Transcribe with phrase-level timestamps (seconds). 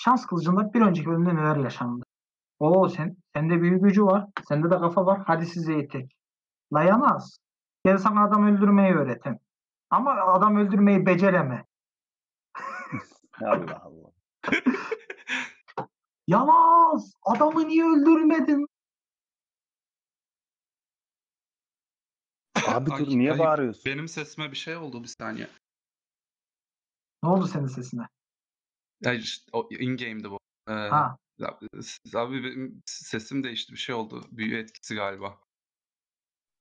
[0.00, 2.04] şans kılıcında bir önceki bölümde neler yaşandı?
[2.58, 4.26] Oo sen sende büyük gücü var.
[4.48, 5.22] Sende de kafa var.
[5.26, 6.16] Hadi size yetek.
[6.72, 7.38] Layanaz.
[7.84, 9.38] Gel sana adam öldürmeyi öğretim.
[9.90, 11.64] Ama adam öldürmeyi becereme.
[13.40, 14.10] Allah Allah.
[16.26, 17.14] Yanaz!
[17.22, 18.66] Adamı niye öldürmedin?
[22.66, 23.82] Abi dur niye bağırıyorsun?
[23.86, 25.48] Benim sesime bir şey oldu bir saniye.
[27.22, 28.02] Ne oldu senin sesine?
[29.00, 30.38] Ya işte, o in game'di bu.
[30.68, 31.18] Ee, Ha.
[32.14, 34.24] abi benim sesim değişti bir şey oldu.
[34.30, 35.38] Büyü etkisi galiba.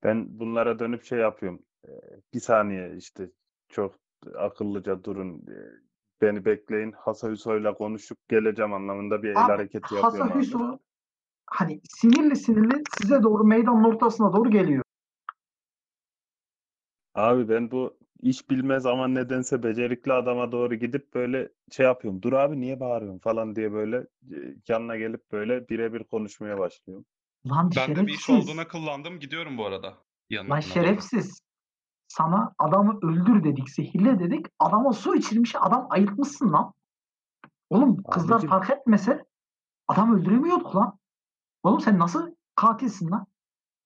[0.04, 1.66] Ben bunlara dönüp şey yapıyorum.
[1.88, 1.92] Ee,
[2.34, 3.32] bir saniye işte
[3.70, 3.96] çok
[4.36, 5.46] akıllıca durun.
[5.50, 5.90] Ee,
[6.22, 6.92] Beni bekleyin.
[6.92, 10.80] Hasan Hüso'yla konuşup geleceğim anlamında bir el Abi, hareketi yapıyorum Hasan abi.
[11.46, 14.84] Hani sinirli sinirli size doğru meydanın ortasına doğru geliyor.
[17.16, 22.22] Abi ben bu iş bilmez ama nedense becerikli adama doğru gidip böyle şey yapıyorum.
[22.22, 23.98] Dur abi niye bağırıyorsun falan diye böyle
[24.32, 24.36] e,
[24.68, 27.06] yanına gelip böyle birebir konuşmaya başlıyorum.
[27.48, 28.50] Lan Ben de bir iş şerefsiz.
[28.50, 29.20] olduğuna kullandım.
[29.20, 29.94] Gidiyorum bu arada.
[30.30, 30.70] Yanına Lan doğru.
[30.70, 31.42] şerefsiz.
[32.08, 34.46] Sana adamı öldür dedik, zehirle dedik.
[34.60, 36.74] Adama su içirmiş, adam ayıltmışsın lan.
[37.70, 38.50] Oğlum kızlar Abicim.
[38.50, 39.26] fark etmese
[39.88, 41.00] adam öldüremiyorduk lan.
[41.64, 43.28] Oğlum sen nasıl katilsin lan?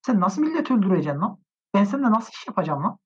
[0.06, 1.40] Sen nasıl millet öldüreceksin lan?
[1.74, 2.98] Ben seninle nasıl iş yapacağım lan?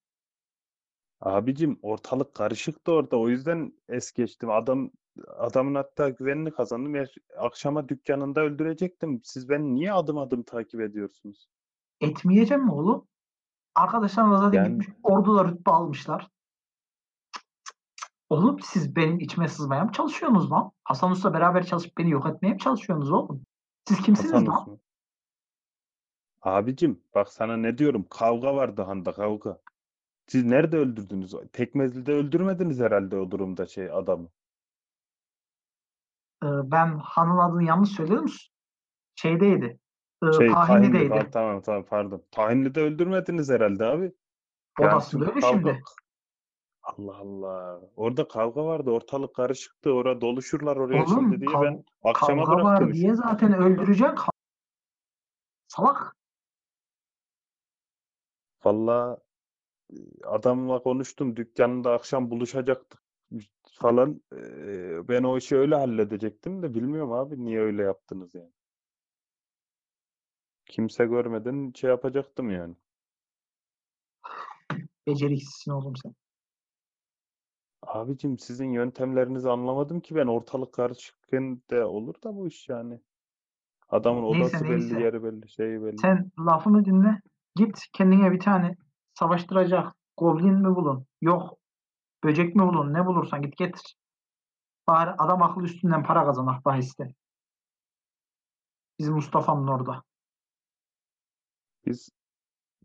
[1.22, 3.18] Abicim ortalık karışıktı orada.
[3.20, 4.50] O yüzden es geçtim.
[4.50, 4.92] Adam
[5.38, 6.96] adamın hatta güvenini kazandım.
[6.96, 7.06] Ya,
[7.38, 9.22] akşama dükkanında öldürecektim.
[9.23, 11.48] Siz beni niye adım adım takip ediyorsunuz?
[12.02, 13.08] Etmeyeceğim mi oğlum?
[13.76, 16.28] Arkadaşlarına zaten Yani- gitmiş orduda rütbe almışlar.
[18.30, 20.72] Oğlum siz benim içime sızmaya mı çalışıyorsunuz lan?
[20.84, 23.42] Hasan Usta beraber çalışıp beni yok etmeye mi çalışıyorsunuz oğlum?
[23.88, 24.62] Siz kimsiniz Hasan lan?
[24.62, 24.80] Osman.
[26.42, 28.06] Abicim bak sana ne diyorum.
[28.10, 29.60] Kavga vardı handa kavga.
[30.28, 31.36] Siz nerede öldürdünüz?
[31.53, 34.30] Tekmezli'de öldürmediniz herhalde o durumda şey adamı.
[36.44, 38.25] Ee, ben hanın adını yanlış söyledim.
[39.16, 39.80] Şeydeydi.
[40.23, 41.09] Ee, Şey Tahinli Tahinli'deydi.
[41.09, 42.23] falan, tamam tamam pardon.
[42.31, 44.11] Tahinli'de öldürmediniz herhalde abi.
[44.80, 45.83] Odasında öyle kavga- şimdi.
[46.83, 47.82] Allah Allah.
[47.95, 48.92] Orada kavga vardı.
[48.92, 49.92] Ortalık karışıktı.
[49.94, 53.02] Orada doluşurlar oraya Oğlum, şimdi diye kav- ben akşama Kavga var bıraktım işi.
[53.02, 54.15] diye zaten öldüreceksin.
[54.15, 54.30] Ka-
[55.67, 56.15] Salak.
[58.65, 59.20] Vallahi
[60.23, 61.36] adamla konuştum.
[61.36, 63.03] Dükkanında akşam buluşacaktık
[63.73, 64.21] falan.
[64.33, 68.52] Ee, ben o işi öyle halledecektim de bilmiyorum abi niye öyle yaptınız yani.
[70.65, 72.76] Kimse görmeden şey yapacaktım yani.
[75.08, 76.15] Beceriksizsin oğlum sen.
[77.81, 82.99] Abicim sizin yöntemlerinizi anlamadım ki ben ortalık karışıkken de olur da bu iş yani.
[83.89, 84.99] Adamın Neyse, odası belli, neyse.
[84.99, 85.97] yeri belli, şeyi belli.
[86.02, 87.21] Sen lafımı dinle.
[87.55, 88.76] Git kendine bir tane
[89.20, 91.05] savaştıracak goblin mi bulun?
[91.22, 91.58] Yok.
[92.23, 92.94] Böcek mi bulun?
[92.94, 93.95] Ne bulursan git getir.
[94.88, 97.14] Bari adam akıllı üstünden para kazanak bahiste.
[99.00, 100.04] Bizim Mustafa'nın orada.
[101.86, 102.10] Biz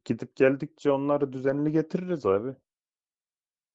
[0.04, 2.54] gidip geldikçe onları düzenli getiririz abi.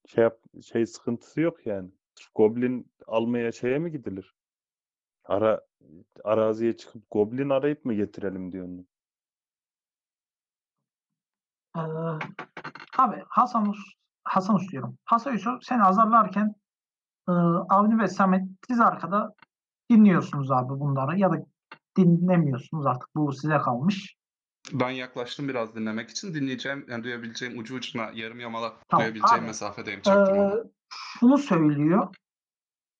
[0.08, 1.92] Şey yap, şey sıkıntısı yok yani.
[2.36, 4.36] Goblin almaya şeye mi gidilir?
[5.26, 5.62] Ara
[6.24, 8.88] araziye çıkıp goblin arayıp mı getirelim diyorsun?
[11.78, 11.82] Ee,
[12.98, 13.78] abi Hasan Us
[14.24, 14.98] Hasan Us diyorum.
[15.06, 16.56] Hasan Us'u sen azarlarken
[17.30, 17.32] e,
[17.70, 19.34] Avni ve Samet siz arkada
[19.92, 21.38] dinliyorsunuz abi bunları ya da
[21.98, 24.18] dinlemiyorsunuz artık bu size kalmış.
[24.74, 26.34] Ben yaklaştım biraz dinlemek için.
[26.34, 29.48] Dinleyeceğim, yani duyabileceğim ucu ucuna yarım yamalak Tamam, duyabileceğim abi.
[29.48, 30.72] mesafedeyim çaktırmadan.
[30.90, 32.16] şunu söylüyor.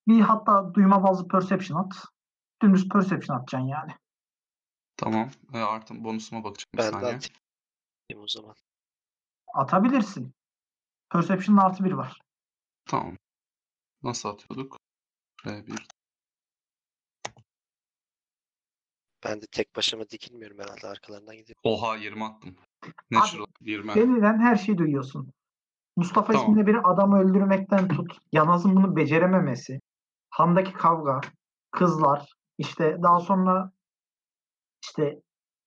[0.08, 2.04] Bir hatta duyma bazlı perception at.
[2.62, 3.92] Dümdüz perception atacaksın yani.
[4.96, 5.30] Tamam.
[5.54, 7.16] Ee, artı bonusuma bakacağım bir Ben de saniye.
[7.16, 8.54] atayım o zaman.
[9.54, 10.34] Atabilirsin.
[11.12, 12.20] Perception'ın artı bir var.
[12.86, 13.16] Tamam.
[14.02, 14.76] Nasıl atıyorduk?
[15.44, 15.86] R1.
[19.24, 21.60] Ben de tek başıma dikilmiyorum herhalde arkalarından gidiyorum.
[21.64, 22.56] Oha 20 attım.
[23.10, 23.94] Natural 20.
[23.94, 25.32] Denilen her şeyi duyuyorsun.
[25.96, 26.50] Mustafa Tamam.
[26.50, 28.18] isminde bir adamı öldürmekten tut.
[28.32, 29.80] Yanaz'ın bunu becerememesi.
[30.30, 31.20] Handaki kavga.
[31.70, 32.34] Kızlar.
[32.58, 33.72] işte daha sonra
[34.84, 35.22] işte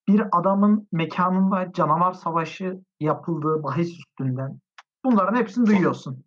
[0.08, 4.60] bir adamın mekanında canavar savaşı yapıldığı bahis üstünden.
[5.04, 6.26] Bunların hepsini duyuyorsun.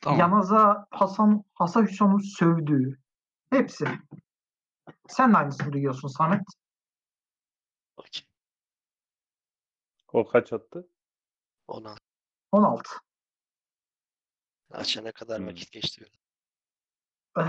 [0.00, 0.18] Tamam.
[0.20, 2.98] Yanaz'a Hasan, Hasan Hüsnü'nün sövdüğü.
[3.50, 3.84] Hepsi.
[5.08, 6.42] Sen de aynısını duyuyorsun Samet.
[10.12, 10.88] O kaç attı?
[11.68, 12.00] 16.
[12.52, 12.90] 16.
[14.70, 15.46] Açana kadar Hmm.
[15.46, 16.04] vakit geçti.
[17.38, 17.42] Ee,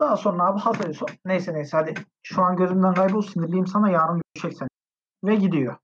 [0.00, 1.06] daha sonra abi Hasan Hüsnü.
[1.24, 1.94] Neyse neyse hadi.
[2.22, 4.68] Şu an gözümden kaybol sinirliyim sana yarın görüşecek sen.
[5.24, 5.76] Ve gidiyor.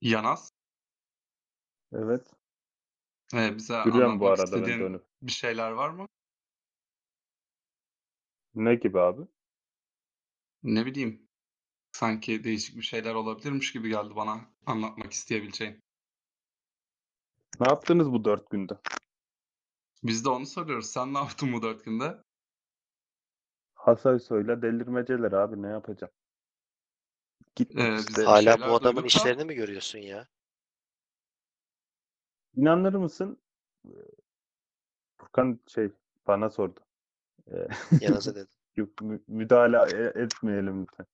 [0.00, 0.52] Yanaz.
[1.92, 2.26] Evet.
[3.34, 5.04] Ee, bize Duruyorum bu anlatmak arada ben istediğin dönüp.
[5.22, 6.06] bir şeyler var mı?
[8.54, 9.22] Ne gibi abi?
[10.62, 11.28] Ne bileyim.
[11.92, 15.80] Sanki değişik bir şeyler olabilirmiş gibi geldi bana anlatmak isteyebileceğin.
[17.60, 18.78] Ne yaptınız bu dört günde?
[20.02, 20.86] Biz de onu soruyoruz.
[20.90, 22.22] Sen ne yaptın bu dört günde?
[23.74, 26.12] Hasoysoyla delirmeceler abi ne yapacağım?
[27.56, 27.78] Gittik
[28.18, 30.28] Ee, Hala bu adamın duyduk da- işlerini mi görüyorsun ya?
[32.56, 33.38] İnanır mısın?
[33.86, 33.90] Ee,
[35.18, 35.90] Furkan şey
[36.26, 36.80] bana sordu.
[37.52, 37.66] Ee,
[38.04, 38.48] Yanaza dedim.
[38.76, 39.76] Yok, mü- müdahale
[40.16, 41.06] e- etmeyelim lütfen.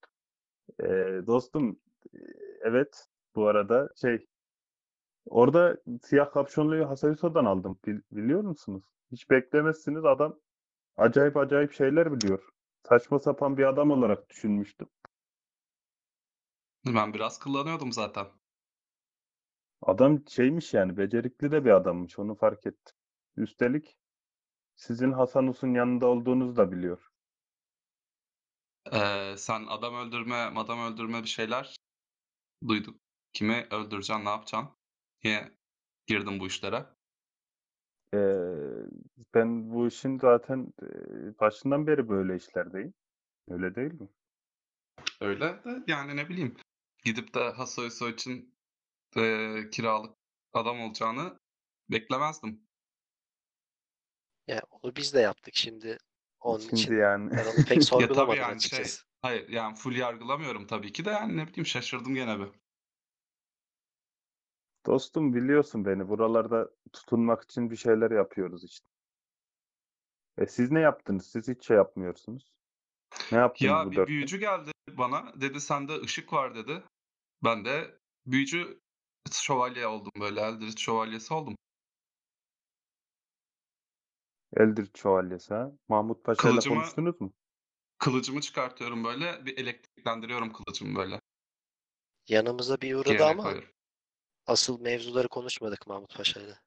[0.81, 1.81] Ee, dostum
[2.15, 2.19] e,
[2.61, 4.27] evet bu arada şey
[5.27, 7.79] orada siyah kapşonluyu Hasayiso'dan aldım.
[7.87, 8.85] Bil- biliyor musunuz?
[9.13, 10.39] Hiç beklemezsiniz adam
[10.97, 12.49] acayip acayip şeyler biliyor.
[12.89, 14.89] Saçma sapan bir adam olarak düşünmüştüm.
[16.87, 18.27] Ben biraz kullanıyordum zaten.
[19.83, 22.97] Adam şeymiş yani becerikli de bir adammış onu fark ettim.
[23.37, 23.97] Üstelik
[24.77, 27.11] sizin Hasan Us'un yanında olduğunuzu da biliyor.
[28.93, 31.77] Ee, sen adam öldürme, adam öldürme bir şeyler
[32.69, 33.01] duyduk.
[33.33, 34.71] Kimi öldüreceksin, ne yapacaksın?
[35.25, 35.53] Niye
[36.07, 36.87] girdin bu işlere?
[38.15, 38.19] Ee,
[39.35, 40.89] ben bu işin zaten e,
[41.39, 42.95] başından beri böyle işlerdeyim.
[43.49, 44.09] Öyle değil mi?
[45.21, 46.57] Öyle de yani ne bileyim.
[47.07, 48.55] Gidip de Hasoyso için
[49.17, 50.17] eee, kiralık
[50.53, 51.39] adam olacağını
[51.91, 52.61] beklemezdim.
[54.47, 55.99] Ya onu biz de yaptık şimdi.
[56.41, 59.05] Onun Şimdi için yani ben onu pek sorgulamadım yani şey- açıkçası.
[59.23, 62.49] Hayır yani full yargılamıyorum tabii ki de yani ne bileyim şaşırdım gene bir.
[64.87, 68.87] dostum biliyorsun beni buralarda tutunmak için bir şeyler yapıyoruz işte.
[70.39, 71.27] E siz ne yaptınız?
[71.27, 72.53] Siz hiç şey yapmıyorsunuz.
[73.33, 76.83] Ne yaptınız Ya bu bir dört büyücü geldi bana dedi sende ışık var dedi.
[77.45, 78.81] Ben de büyücü
[79.33, 81.57] şövalye oldum böyle Eldritch şövalyesi oldum.
[84.57, 85.73] Eldritch Şövalyesi ha?
[85.89, 87.33] Mahmut Paşa ile Kılıcımı- konuştunuz mu?
[87.99, 91.21] Kılıcımı çıkartıyorum böyle bir elektriklendiriyorum kılıcımı böyle.
[92.29, 93.69] Yanımıza bir uğradı Yerine ama koyuyorum.
[94.47, 96.61] asıl mevzuları konuşmadık Mahmut Paşa'yla.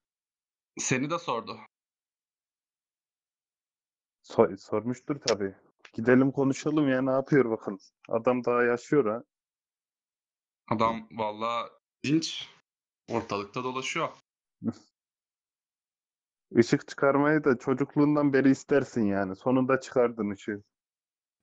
[0.77, 1.57] Seni de sordu.
[4.21, 5.55] Sor- sormuştur tabii.
[5.93, 7.79] Gidelim konuşalım ya ne yapıyor bakalım.
[8.09, 9.23] Adam daha yaşıyor ha.
[10.69, 11.69] Adam vallahi
[12.03, 12.49] dinç
[13.07, 14.09] ortalıkta dolaşıyor.
[16.51, 19.35] Işık çıkarmayı da çocukluğundan beri istersin yani.
[19.35, 20.63] Sonunda çıkardın ışığı.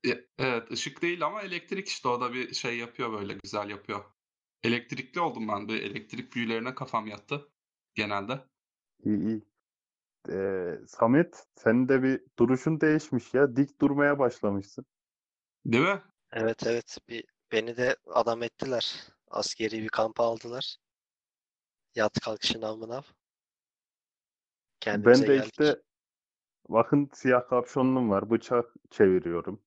[0.07, 4.05] E- Evet ışık değil ama elektrik işte o da bir şey yapıyor böyle güzel yapıyor.
[4.63, 5.69] Elektrikli oldum ben.
[5.69, 7.49] Bir elektrik büyülerine kafam yattı
[7.95, 8.45] genelde.
[9.05, 9.43] İyi iyi.
[10.31, 13.57] Ee, Samet senin de bir duruşun değişmiş ya.
[13.57, 14.87] Dik durmaya başlamışsın.
[15.67, 16.03] Değil mi?
[16.33, 19.16] Evet evet bir beni de adam ettiler.
[19.29, 20.77] Askeri bir kampa aldılar.
[21.95, 23.03] Yat kalkışın amına.
[24.81, 25.53] Kendimize Ben de geldik.
[25.53, 25.83] işte
[26.69, 28.31] bakın siyah kapşonluğum var.
[28.31, 29.63] Bıçak çeviriyorum.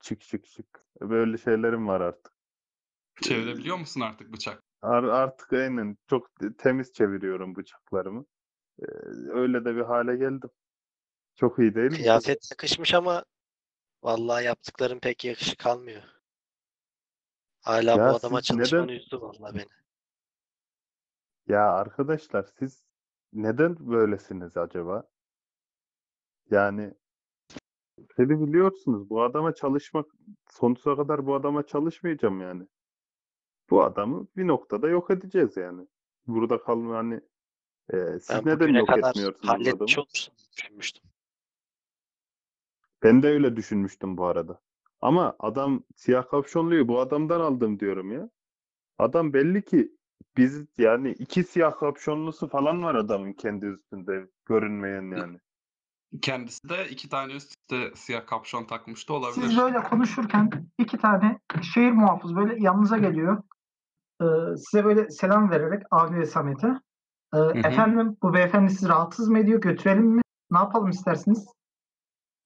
[0.00, 0.86] Çık çık çık.
[1.00, 2.32] Böyle şeylerim var artık.
[3.22, 4.62] Çevirebiliyor musun artık bıçak?
[4.82, 8.26] Ar- artık aynen çok temiz çeviriyorum bıçaklarımı.
[8.82, 8.84] Ee,
[9.28, 10.50] öyle de bir hale geldim.
[11.36, 11.96] Çok iyi değil mi?
[11.96, 13.24] Kıyafet yakışmış ama
[14.02, 16.02] vallahi yaptıkların pek yakışık kalmıyor.
[17.66, 19.66] Hala Ya bu adama siz çalışman neden- üzdü vallahi beni.
[21.48, 22.86] Ya arkadaşlar siz
[23.32, 25.08] neden böylesiniz acaba?
[26.50, 26.94] Yani
[28.16, 30.06] seni biliyorsunuz bu adama çalışmak
[30.50, 32.66] sonsuza kadar bu adama çalışmayacağım yani.
[33.70, 35.86] Bu adamı bir noktada yok edeceğiz yani.
[36.26, 37.20] Burada kalma hani
[37.92, 39.64] e, siz Ben neden bugüne yok kadar etmiyorsunuz bu adamı?
[39.64, 41.04] halletmiş olursunuz düşünmüştüm.
[43.02, 44.62] Ben de öyle düşünmüştüm bu arada.
[45.00, 48.30] Ama adam siyah kapşonluyu bu adamdan aldım diyorum ya.
[48.98, 49.92] Adam belli ki
[50.36, 55.38] biz yani iki siyah kapşonlusu falan var adamın kendi üstünde görünmeyen yani.
[56.22, 59.46] Kendisi de iki tane üst üste siyah kapşon takmış da olabilir.
[59.46, 63.42] Siz böyle konuşurken iki tane şehir muhafız böyle yanınıza geliyor.
[64.22, 64.24] Ee,
[64.56, 66.80] size böyle selam vererek Avni ve Samet'e.
[67.34, 69.60] Ee, efendim bu beyefendi sizi rahatsız mı ediyor?
[69.60, 70.22] Götürelim mi?
[70.50, 71.46] Ne yapalım istersiniz?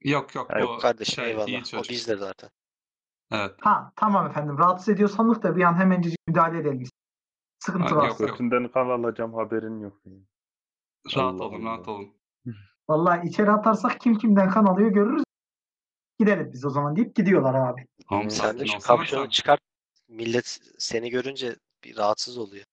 [0.05, 1.75] Yok yok Hayır, bu Kardeşim şey eyvallah.
[1.75, 2.51] O bizde zaten.
[3.33, 3.55] Evet.
[3.61, 4.59] Ha tamam efendim.
[4.59, 6.89] Rahatsız ediyorsanız da bir an hemencecik müdahale edelim.
[7.59, 8.29] Sıkıntı Ha, yok, yok.
[8.31, 10.01] Götünden kan alacağım haberin yok.
[10.07, 10.23] yani.
[11.17, 11.97] Rahat Allah olun rahat Allah.
[11.97, 12.15] olun.
[12.89, 15.23] Vallahi içeri atarsak kim kimden kan alıyor görürüz.
[16.19, 17.87] Gidelim biz o zaman deyip gidiyorlar abi.
[18.09, 18.31] Tamam.
[18.31, 19.61] Sen de şu kapşonu çıkart.
[20.09, 22.65] Millet seni görünce bir rahatsız oluyor.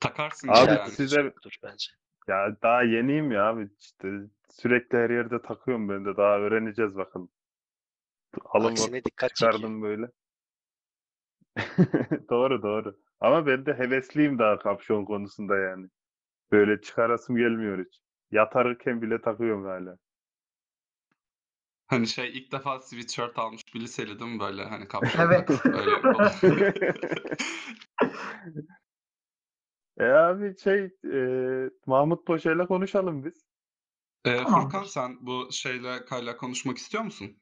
[0.00, 0.90] Takarsın Abi yani.
[0.90, 1.86] size- yoktur bence.
[2.28, 4.08] Ya daha yeniyim ya abi işte
[4.54, 7.30] sürekli her yerde takıyorum ben de daha öğreneceğiz bakalım.
[8.44, 9.82] Alın Aksine dikkat çekiyor.
[9.82, 10.06] böyle.
[12.30, 12.98] Doğru doğru.
[13.20, 15.88] Ama ben de hevesliyim daha kapşon konusunda yani.
[16.52, 18.00] Böyle çıkarasım gelmiyor hiç.
[18.30, 19.98] Yatarken bile takıyorum hala.
[21.86, 25.20] Hani şey ilk defa sweatshirt almış bir liseli değil mi böyle hani kapşon.
[25.20, 25.50] Evet.
[26.42, 26.94] Öyle.
[29.98, 31.20] E abi şey e,
[31.86, 33.53] Mahmut Paşa ile konuşalım biz.
[34.24, 34.62] Ee, Tamamdır.
[34.62, 37.36] Furkan sen bu şeyle Kayla konuşmak istiyor musun?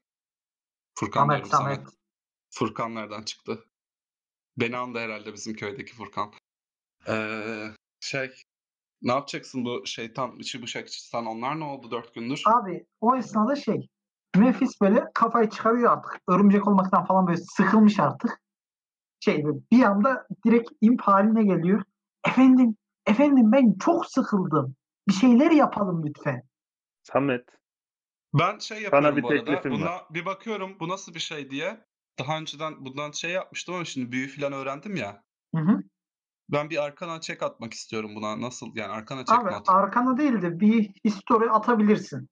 [0.95, 1.75] Furkan Samet, diyorum Samet.
[1.75, 1.93] Samet.
[2.49, 3.65] Furkan nereden çıktı?
[4.57, 6.31] Beni andı herhalde bizim köydeki Furkan.
[7.07, 7.67] Ee,
[7.99, 8.31] şey
[9.01, 12.43] ne yapacaksın bu şeytan içi bıçakçısan onlar ne oldu dört gündür?
[12.45, 13.89] Abi o esnada şey
[14.37, 16.21] Memphis böyle kafayı çıkarıyor artık.
[16.27, 18.41] Örümcek olmaktan falan böyle sıkılmış artık.
[19.19, 21.83] Şey böyle bir anda direkt imp haline geliyor.
[22.27, 22.75] Efendim,
[23.05, 24.75] efendim ben çok sıkıldım.
[25.07, 26.43] Bir şeyler yapalım lütfen.
[27.03, 27.49] Samet.
[28.33, 29.45] Ben şey yapıyorum bir bu arada.
[29.45, 30.05] teklifim Buna var.
[30.09, 31.85] bir bakıyorum bu nasıl bir şey diye.
[32.19, 35.23] Daha önceden bundan şey yapmıştım ama şimdi büyü falan öğrendim ya.
[35.55, 35.83] Hı hı.
[36.49, 38.41] Ben bir arkana check atmak istiyorum buna.
[38.41, 39.69] Nasıl yani arkana Abi mi at?
[39.69, 42.29] arkana değil de bir history atabilirsin.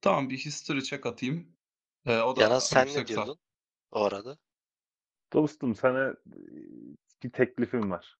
[0.00, 1.56] Tamam bir history check atayım.
[2.06, 3.38] Ee, o da Yalnız sen ne yüksek diyordun
[3.90, 4.38] o arada?
[5.32, 6.16] Dostum sana e,
[7.22, 8.18] bir teklifim var.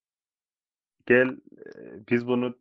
[1.07, 2.59] Gel e, biz bunu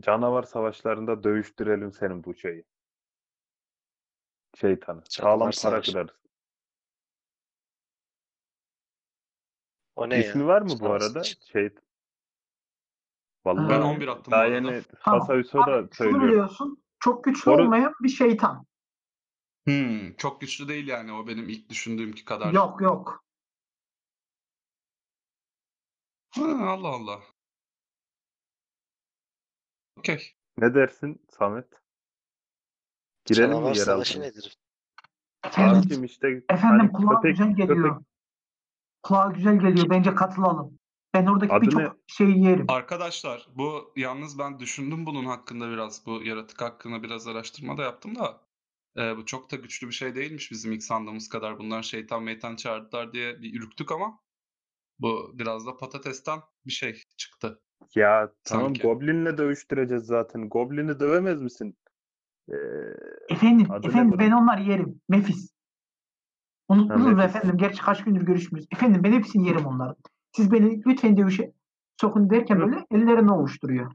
[0.00, 2.64] canavar savaşlarında dövüştürelim senin bu şeyi.
[4.60, 5.02] Şeytanı.
[5.08, 5.92] Sağlam para savaşı.
[5.92, 6.16] kırarız.
[9.96, 10.46] O ne İsmi ya?
[10.46, 11.08] var mı bu arada?
[11.08, 11.36] savaşı.
[11.46, 11.70] Şey
[13.44, 14.54] Vallahi Ben Ee, 11 attım bu daha arada.
[14.54, 15.28] yeni Tamam.
[15.28, 16.22] Da şunu söylüyor.
[16.22, 16.84] biliyorsun.
[17.00, 18.66] Çok güçlü Oru- olmayan bir şeytan.
[19.64, 22.52] Hmm, çok güçlü değil yani o benim ilk düşündüğümki kadar.
[22.52, 23.24] Yok yok.
[26.30, 27.20] Ha, Allah Allah.
[29.96, 30.32] Okey.
[30.58, 31.82] Ne dersin Samet?
[33.24, 34.30] Girelim Canavar mi yer savaşı altına?
[34.30, 34.58] nedir?
[35.46, 37.88] Efendim, Abicim işte efendim hani kulağa köpek, güzel geliyor.
[37.88, 38.06] köpek
[39.02, 39.90] Kulağa güzel geliyor.
[39.90, 40.78] Bence katılalım.
[41.14, 41.92] Ben oradaki Adı birçok ne?
[42.06, 42.66] şeyi yerim.
[42.68, 48.14] Arkadaşlar bu yalnız ben düşündüm bunun hakkında biraz bu yaratık hakkında biraz araştırma da yaptım
[48.14, 48.40] da
[48.96, 51.58] e, bu çok da güçlü bir şey değilmiş bizim ilk sandığımız kadar.
[51.58, 54.20] Bunlar şeytan meytan çağırdılar diye bir ürktük ama
[54.98, 57.62] bu biraz da patatesten bir şey çıktı.
[57.94, 58.82] Ya tamam Sanki.
[58.82, 60.48] Goblin'le dövüştüreceğiz zaten.
[60.48, 61.76] Goblin'i dövemez misin?
[62.48, 62.54] Ee,
[63.28, 64.18] Efendim, Adı ne efendim bunun?
[64.18, 65.00] ben onları yerim.
[65.08, 65.50] Nefis.
[66.68, 67.36] Unuttunuz mu Nefis.
[67.36, 67.56] efendim?
[67.58, 68.68] Gerçi kaç gündür görüşmüyoruz.
[68.72, 69.96] Efendim ben hepsini yerim onların.
[70.32, 71.52] Siz beni lütfen dövüşe
[72.00, 72.60] sokun derken Hı.
[72.60, 73.92] böyle ellerini ovuşturuyor.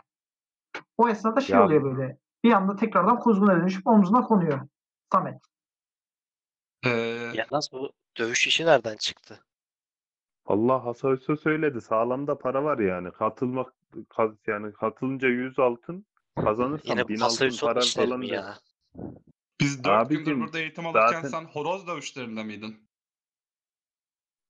[0.97, 2.17] O esnada şey Ya- oluyor böyle.
[2.43, 4.67] Bir anda tekrardan kuzguna dönüşüp omzuna konuyor.
[5.13, 5.41] Samet.
[6.85, 6.89] Ee,
[7.33, 9.39] Yalnız bu dövüş işi nereden çıktı?
[10.49, 11.81] Allah Hasaüso söyledi.
[11.81, 13.11] Sağlamda para var yani.
[13.11, 13.73] Katılmak
[14.09, 16.05] ka- yani katılınca 100 altın
[16.43, 18.55] kazanırsan Yine 1000 bu altın işleri falan ya?
[19.61, 22.89] biz dört gündür Abicim, burada eğitim alırken zaten- sen horoz dövüşlerinde miydin?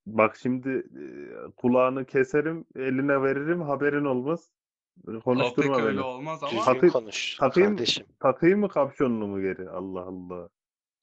[0.05, 1.03] Bak şimdi e,
[1.57, 4.49] kulağını keserim, eline veririm, haberin olmaz.
[5.23, 6.01] Konuşturma öyle beni.
[6.01, 8.05] olmaz ama Takı- konuş takayım- kardeşim.
[8.19, 9.69] Takayım mı kapşonlu mu geri?
[9.69, 10.37] Allah Allah.
[10.39, 10.49] evet,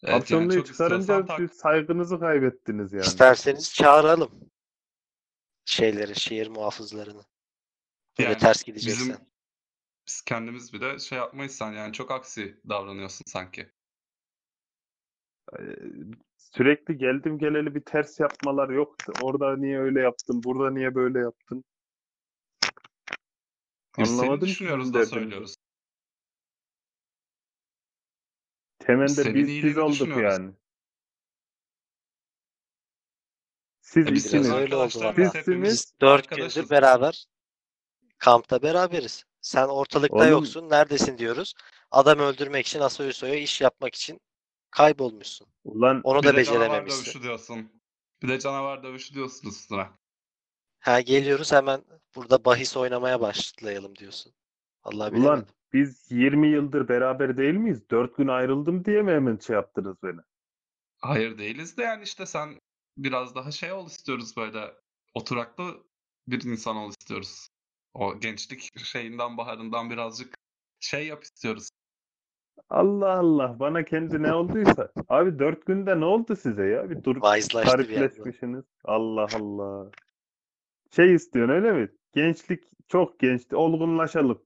[0.02, 1.54] yani Kapşonluyu çok istiyorsan çıkarınca tak.
[1.54, 3.02] saygınızı kaybettiniz yani.
[3.02, 4.30] İsterseniz çağıralım.
[5.66, 7.22] Şeyleri, şehir muhafızlarını.
[8.18, 9.08] Böyle Yani ters gideceksen.
[9.08, 9.26] Bizim
[10.08, 13.70] biz kendimiz bile şey yapmayız sen yani çok aksi davranıyorsun sanki.
[16.36, 18.96] Sürekli geldim geleli bir ters yapmalar yok.
[19.22, 21.64] Orada niye öyle yaptın, burada niye böyle yaptın?
[23.98, 25.56] Biz seni Anlamadım ki düşünüyoruz da söylüyoruz.
[28.78, 30.52] Temelde Senin biz siz olduk yani.
[33.86, 34.50] Siz E biz ikiniz.
[34.52, 35.16] Öyle oldu valla.
[35.16, 37.26] Biz dört gündür beraber
[38.18, 39.24] kampta beraberiz.
[39.40, 40.70] Sen ortalıkta Oğlum- yoksun.
[40.70, 41.54] Neredesin diyoruz.
[41.90, 44.20] Adam öldürmek için, Asoyuso'ya iş yapmak için
[44.70, 45.46] kaybolmuşsun.
[45.64, 47.04] Ulan Onu Bir da de canavar becerememişsin.
[47.04, 47.72] dövüşü diyorsun.
[48.22, 49.86] Bir de canavar dövüşü diyorsun üstüne.
[50.80, 51.82] Ha geliyoruz hemen
[52.16, 54.32] burada bahis oynamaya başlayalım diyorsun.
[54.82, 55.46] Allah Ulan bilemedim.
[55.72, 57.90] biz 20 yıldır beraber değil miyiz?
[57.90, 60.20] 4 gün ayrıldım diye mi hemen şey yaptınız beni?
[61.00, 62.60] Hayır değiliz de yani işte sen
[62.98, 64.74] biraz daha şey ol istiyoruz böyle
[65.14, 65.84] oturaklı
[66.28, 67.48] bir insan ol istiyoruz.
[67.94, 70.34] O gençlik şeyinden baharından birazcık
[70.80, 71.70] şey yap istiyoruz.
[72.70, 74.92] Allah Allah bana kendi ne olduysa.
[75.08, 76.90] Abi 4 günde ne oldu size ya?
[76.90, 78.64] Bir durup garipleşmişsiniz.
[78.84, 79.90] Allah Allah.
[80.96, 81.88] Şey istiyorsun öyle mi?
[82.12, 83.56] Gençlik çok gençti.
[83.56, 84.42] Olgunlaşalım.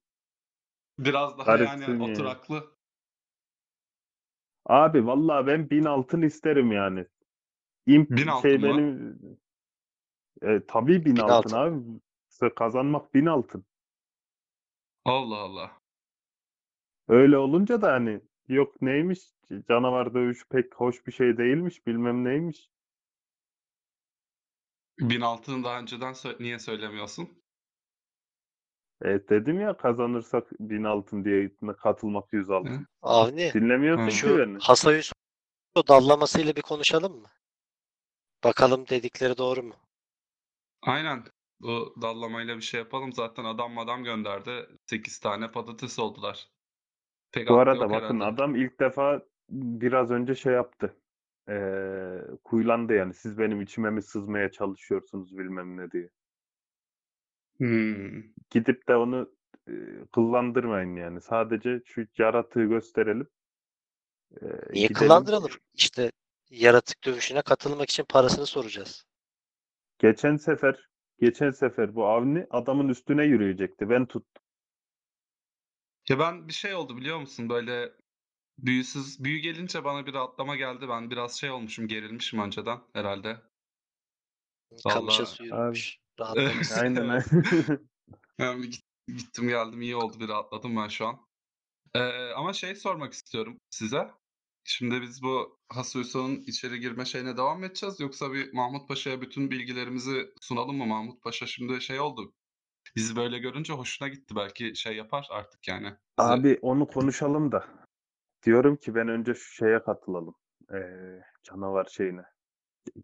[0.99, 2.12] Biraz daha yani Garipsin ya.
[2.12, 2.64] oturaklı.
[4.66, 7.07] Abi vallahi ben 1000 altın isterim yani.
[7.87, 8.64] İmp Bin altın şey mı?
[8.66, 9.18] benim
[10.42, 12.00] e, tabii 1000 Bin altın altın.
[12.40, 12.54] abi.
[12.54, 13.64] Kazanmak 1000 altın.
[15.04, 15.80] Allah Allah.
[17.08, 19.20] Öyle olunca da hani yok neymiş
[19.68, 22.70] canavar dövüşü pek hoş bir şey değilmiş bilmem neymiş.
[25.00, 27.42] Bin altını daha önceden sö- niye söylemiyorsun?
[29.02, 32.87] Evet dedim ya kazanırsak 1000 altın diye katılmak 100 altın.
[33.02, 34.58] Avni Dinlemiyorsun ki şu beni.
[34.58, 35.12] Hasayus
[35.88, 37.28] dallamasıyla bir konuşalım mı?
[38.44, 39.75] Bakalım dedikleri doğru mu?
[40.82, 41.25] Aynen.
[41.61, 43.12] Bu dallamayla bir şey yapalım.
[43.12, 44.66] Zaten adam adam gönderdi.
[44.87, 46.49] 8 tane patates oldular.
[47.32, 48.25] Pek Bu arada bakın herhalde.
[48.35, 50.97] adam ilk defa biraz önce şey yaptı.
[51.49, 53.14] Ee, kuylandı yani.
[53.14, 56.09] Siz benim içime mi sızmaya çalışıyorsunuz bilmem ne diye.
[57.56, 58.23] Hmm.
[58.50, 59.32] Gidip de onu
[59.68, 59.73] e,
[60.12, 61.20] kıllandırmayın yani.
[61.20, 63.26] Sadece şu yaratığı gösterelim.
[64.42, 64.94] Ee, Niye gidelim.
[64.94, 65.50] kıllandıralım?
[65.75, 66.12] İşte
[66.50, 69.04] yaratık dövüşüne katılmak için parasını soracağız.
[69.99, 70.88] Geçen sefer
[71.21, 73.90] geçen sefer bu Avni adamın üstüne yürüyecekti.
[73.90, 74.42] Ben tuttum.
[76.09, 77.49] Ya ben bir şey oldu biliyor musun?
[77.49, 77.92] Böyle
[78.59, 80.88] büyüsüz büyü gelince bana bir rahatlama geldi.
[80.88, 83.42] Ben biraz şey olmuşum, gerilmişim önceden herhalde.
[84.88, 85.99] Kamışa Vallahi- su yürümüş.
[86.21, 86.73] Rahatlamış.
[86.73, 87.23] Aynen.
[88.38, 91.26] Yani bir git- gittim geldim iyi oldu bir rahatladım ben şu an.
[91.95, 94.11] Ee, ama şey sormak istiyorum size.
[94.64, 99.50] Şimdi biz bu Hasuyso'nun içeri girme şeyine devam mı edeceğiz yoksa bir Mahmut Paşa'ya bütün
[99.50, 100.87] bilgilerimizi sunalım mı?
[100.87, 102.33] Mahmut Paşa şimdi şey oldu.
[102.97, 104.37] Bizi böyle görünce hoşuna gitti.
[104.37, 105.87] Belki şey yapar artık yani.
[105.87, 107.64] Bize- Abi onu konuşalım da.
[108.47, 110.35] Diyorum ki ben önce şu şeye katılalım.
[110.75, 112.23] Ee, canavar şeyine.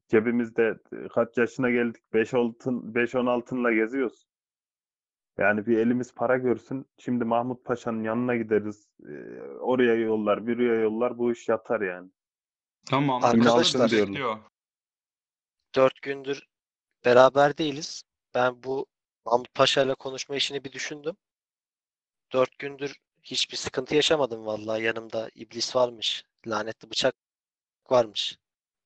[0.08, 2.02] Cebimizde e, kaç yaşına geldik?
[2.12, 4.26] 5 altın, 5-10 altınla geziyoruz.
[5.38, 6.86] Yani bir elimiz para görsün.
[6.98, 8.88] Şimdi Mahmut Paşa'nın yanına gideriz.
[9.08, 9.12] Ee,
[9.60, 11.18] oraya yollar, buraya yollar.
[11.18, 12.10] Bu iş yatar yani.
[12.90, 14.38] Tamam Arkadaşlar- bekliyor.
[15.74, 16.46] Dört gündür
[17.04, 18.02] beraber değiliz.
[18.34, 18.86] Ben bu
[19.24, 21.16] Mahmut Paşa ile konuşma işini bir düşündüm.
[22.32, 24.82] Dört gündür hiçbir sıkıntı yaşamadım vallahi.
[24.82, 26.24] Yanımda iblis varmış.
[26.46, 27.14] Lanetli bıçak
[27.90, 28.38] varmış.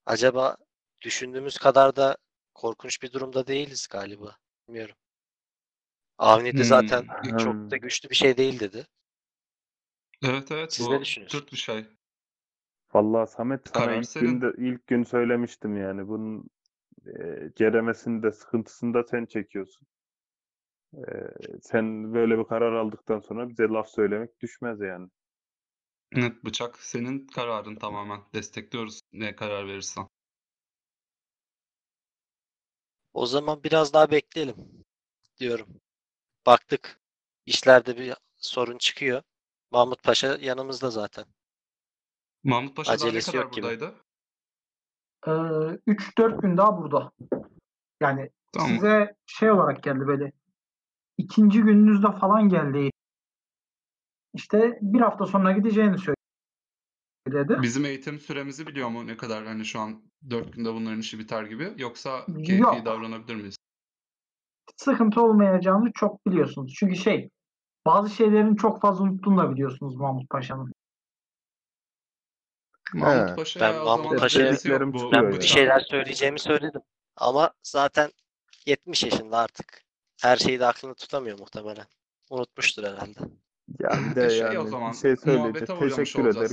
[0.07, 0.57] Acaba
[1.03, 2.17] düşündüğümüz kadar da
[2.55, 4.37] korkunç bir durumda değiliz galiba.
[4.69, 4.95] Bilmiyorum.
[6.21, 6.65] Avni de Hmm.
[6.65, 7.39] zaten Hmm.
[7.39, 8.87] çok da güçlü bir şey değil dedi.
[10.23, 11.43] Evet evet Siz ne düşünüyorsunuz?
[11.43, 11.87] Türk bir şey.
[12.95, 16.09] Vallahi Samet sana ilk gün de, ilk gün söylemiştim yani.
[16.09, 16.51] Bunun
[17.07, 17.13] e,
[17.57, 19.87] ceremesini de sıkıntısını da sen çekiyorsun.
[20.95, 21.01] E,
[21.63, 25.09] sen böyle bir karar aldıktan sonra bize laf söylemek düşmez yani.
[26.13, 28.21] Evet bıçak senin kararın tamamen.
[28.35, 30.07] Destekliyoruz ne karar verirsen.
[33.13, 34.57] O zaman biraz daha bekleyelim
[35.41, 35.81] diyorum.
[36.47, 37.01] Baktık
[37.47, 39.23] işlerde bir sorun çıkıyor.
[39.71, 41.25] Mahmut Paşa yanımızda zaten.
[42.45, 43.63] Mahmut Paşa daha ne Acelesi kadar yok gibi.
[43.63, 43.95] buradaydı?
[45.27, 47.13] Ee, 3-4 gün daha burada.
[48.01, 48.69] Yani Tamam.
[48.71, 50.33] size şey olarak geldi böyle.
[51.19, 52.91] ikinci gününüzde falan geldi.
[54.35, 57.59] İşte bir hafta sonra gideceğini söyledi.
[57.63, 61.45] Bizim eğitim süremizi biliyor mu ne kadar hani şu an 4 günde bunların işi biter
[61.45, 62.85] gibi yoksa keyfi Yok.
[62.85, 63.57] davranabilir miyiz?
[64.77, 66.75] Sıkıntı olmayacağını çok biliyorsunuz.
[66.79, 67.31] Çünkü şey
[67.87, 70.73] bazı şeylerin çok fazla unuttuğunu da biliyorsunuz Mahmut Paşa'nın.
[72.95, 73.35] Mahmut He.
[73.37, 74.53] Paşa'ya Ben Mahmut Paşa'ya-
[75.13, 75.37] Ben yani.
[75.41, 76.83] bir şeyler söyleyeceğimi söyledim.
[77.17, 78.11] Ama zaten
[78.67, 79.83] 70 yaşında artık.
[80.23, 81.87] Her şeyi de aklında tutamıyor muhtemelen.
[82.31, 83.21] Unutmuştur herhalde.
[83.79, 85.69] Ya bir de Şey yani o zaman, şey söyleyecek.
[85.79, 86.49] Teşekkür eder.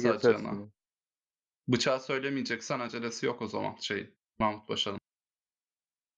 [1.67, 4.99] Bıçağı söylemeyeceksen acelesi yok o zaman şey Mahmut Paşa'nın.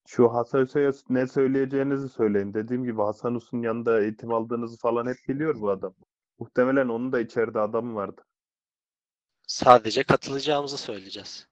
[0.10, 2.54] Şu Hasan Hüseyin'e ne söyleyeceğinizi söyleyin.
[2.54, 5.96] Dediğim gibi Hasan Us'un yanında eğitim aldığınızı falan hep biliyor bu adam.
[6.40, 8.26] Muhtemelen onun da içeride adamı vardı.
[9.48, 11.48] Sadece katılacağımızı söyleyeceğiz.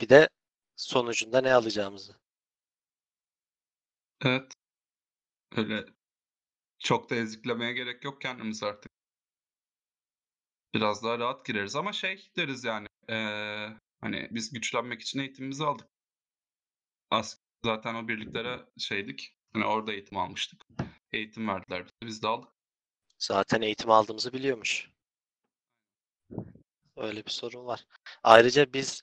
[0.00, 0.28] Bir de
[0.76, 2.16] sonucunda ne alacağımızı.
[4.24, 4.52] Evet.
[5.56, 5.84] Öyle
[6.78, 8.92] çok da eziklemeye gerek yok kendimiz artık.
[10.74, 15.88] Biraz daha rahat gireriz ama şey deriz yani eee, hani biz güçlenmek için eğitimimizi aldık.
[17.10, 19.36] As zaten o birliklere şeydik.
[19.52, 20.66] Hani orada eğitim almıştık.
[21.12, 21.94] Eğitim verdiler bize.
[22.02, 22.48] Biz de aldık.
[23.18, 24.90] Zaten eğitim aldığımızı biliyormuş.
[26.96, 27.86] Öyle bir sorun var.
[28.22, 29.02] Ayrıca biz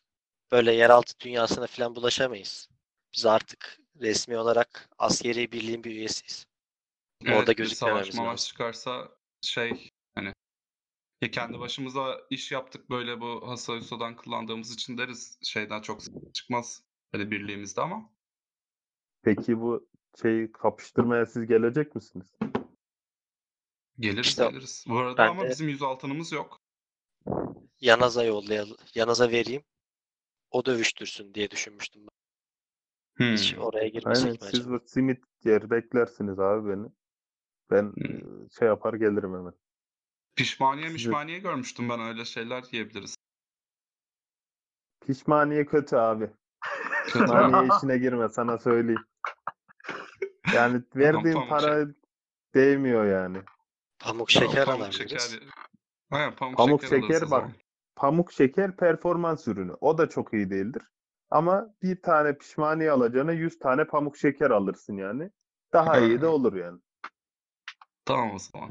[0.52, 2.70] böyle yeraltı dünyasına falan bulaşamayız.
[3.16, 6.46] Biz artık resmi olarak askeri birliğin bir üyesiyiz.
[7.24, 8.48] Orada Evet, bir gözükmememiz savaş lazım.
[8.48, 10.34] çıkarsa şey hani
[11.22, 16.02] ya kendi başımıza iş yaptık böyle bu Hasayuso'dan kullandığımız için deriz şeyden çok
[16.34, 18.14] çıkmaz böyle birliğimizde ama
[19.24, 19.88] Peki bu
[20.22, 22.34] şeyi kapıştırmaya siz gelecek misiniz?
[24.00, 24.86] geliriz İşte geliriz.
[24.88, 26.60] Bu arada ben ama de- bizim yüz altınımız yok.
[27.82, 28.78] Yanaz'a yollayalım.
[28.96, 29.64] Yanaz'a vereyim.
[30.52, 32.14] O dövüştürsün diye düşünmüştüm ben.
[33.36, 33.62] Hiç Hmm.
[33.64, 34.80] oraya girmesek Aynen mi siz acaba?
[34.80, 36.88] de simit yer beklersiniz abi beni.
[37.72, 38.46] Ben Hmm.
[38.46, 39.54] e, şey yapar gelirim hemen.
[40.36, 43.16] Pişmaniye Sizi- mişmaniye görmüştüm ben öyle şeyler yiyebiliriz.
[45.08, 46.30] Pişmaniye kötü abi.
[47.06, 49.06] Pişmaniye işine girme sana söyleyeyim.
[50.54, 51.88] Yani verdiğin tamam, para
[52.56, 53.38] değmiyor yani.
[54.00, 55.12] Pamuk şeker Pamuk alabiliriz.
[55.22, 55.40] şeker.
[56.12, 57.28] Aynen, pamuk, Pamuk şeker şeker bak.
[57.30, 57.52] zaman.
[57.96, 59.74] Pamuk şeker performans ürünü.
[59.82, 60.82] O da çok iyi değildir.
[61.30, 65.32] Ama bir tane pişmaniye alacağına 100 tane pamuk şeker alırsın yani.
[65.74, 66.80] Daha iyi de olur yani.
[68.06, 68.70] Tamam o zaman.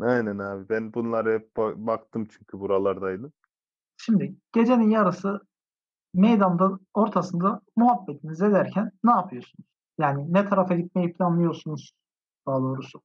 [0.00, 0.68] Aynen abi.
[0.68, 3.32] Ben bunlara hep ba- baktım çünkü buralardaydım.
[3.96, 5.40] Şimdi gecenin yarısı
[6.14, 9.66] meydanda ortasında muhabbetiniz ederken ne yapıyorsunuz?
[9.98, 11.92] Yani ne tarafa gitmeyi planlıyorsunuz
[12.46, 13.02] daha doğrusu.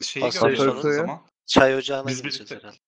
[0.00, 0.92] Şeyi suyu.
[0.94, 1.20] zaman.
[1.46, 2.78] Çay ocağına Biz gideceğiz birlikte- herhalde.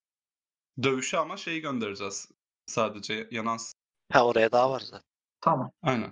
[0.83, 2.31] Dövüşü ama şeyi göndereceğiz.
[2.65, 3.73] Sadece Yanaz.
[4.11, 5.05] Ha oraya daha var zaten.
[5.41, 5.71] Tamam.
[5.81, 6.11] Aynen.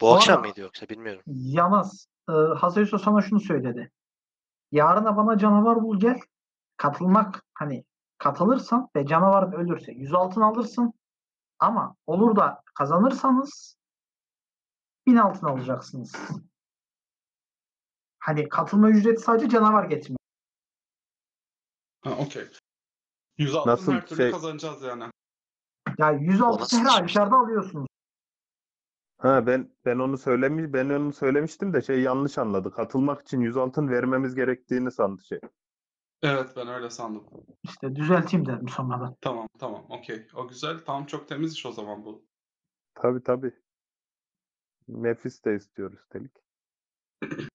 [0.00, 1.22] Bu Bu akşam mıydı yoksa bilmiyorum.
[1.26, 3.90] Yanaz, e, Yusuf sana şunu söyledi.
[4.72, 6.20] Yarına bana canavar bul gel.
[6.76, 7.84] Katılmak hani
[8.18, 10.92] katılırsan ve canavar ölürse 100 altın alırsın.
[11.58, 13.76] Ama olur da kazanırsanız
[15.06, 16.16] 1000 altın alacaksınız.
[18.18, 20.18] Hani katılma ücreti sadece canavar getirmiyor.
[22.04, 22.48] Ha okey.
[23.38, 25.04] 100 altın Nasıl her türlü şey- kazanacağız yani.
[25.98, 27.88] Yani 100 O altını nasıl her halükarda alıyorsunuz.
[29.18, 32.70] Ha ben ben onu söylemiş ben onu söylemiştim de şey yanlış anladı.
[32.70, 35.40] Katılmak için 100 altın vermemiz gerektiğini sandı şey.
[36.22, 37.24] Evet ben öyle sandım.
[37.62, 39.16] İşte düzelteyim dedim sonradan.
[39.20, 40.26] Tamam tamam okey.
[40.34, 40.78] O güzel.
[40.86, 42.24] Tamam çok temiz iş o zaman bu.
[42.94, 43.52] Tabii tabii.
[44.88, 46.32] Nefis de istiyor üstelik.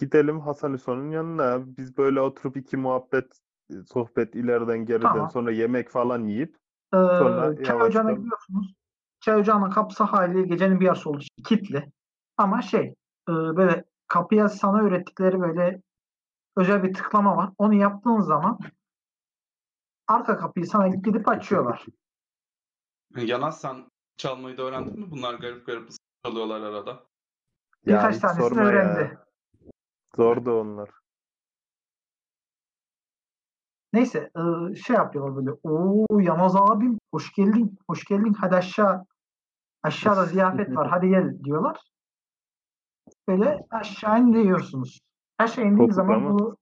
[0.00, 1.76] Gidelim Hasan Hüsnü'nün yanına.
[1.76, 3.38] Biz böyle oturup iki muhabbet,
[3.86, 5.30] sohbet ileriden geriden Tamam.
[5.30, 6.56] sonra yemek falan yiyip
[6.94, 7.78] Ee, Sonra çay ocağına
[8.10, 8.74] yavaştan- gidiyorsunuz.
[9.20, 11.92] Çay ocağının kapısı hali gecenin bir yarısı olduğu için kilitli.
[12.36, 12.94] Ama şey
[13.28, 15.82] e, böyle kapıya sana öğrettikleri böyle
[16.56, 17.50] özel bir tıklama var.
[17.58, 18.58] Onu yaptığın zaman
[20.08, 21.86] arka kapıyı sana gidip açıyorlar.
[23.16, 25.10] Yanaz sen çalmayı da öğrendin mi?
[25.10, 25.90] Bunlar garip garip
[26.24, 26.90] çalıyorlar arada.
[26.90, 27.00] ya
[27.86, 28.68] Birkaç hiç tanesini sorma ya.
[28.68, 29.18] öğrendi.
[30.16, 30.90] Zordu onlar.
[33.92, 35.50] Neyse e, şey yapıyorlar böyle.
[35.62, 37.78] Oo Yamaz abim hoş geldin.
[37.86, 38.32] Hoş geldin.
[38.40, 39.04] Hadi aşağı.
[39.82, 40.88] Aşağıda ziyafet var.
[40.90, 41.80] Hadi gel diyorlar.
[43.28, 44.18] Böyle aşağı
[45.38, 45.52] iniyorsunuz.
[45.52, 46.38] Aşağı indiğiniz Kopuk zaman ama.
[46.38, 46.56] bu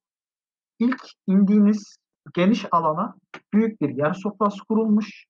[0.79, 1.97] ilk indiğiniz
[2.35, 3.15] geniş alana
[3.53, 5.27] büyük bir yer sofrası kurulmuş.